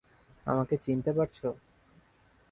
[0.45, 1.47] আমাকে চিনতে পারছো?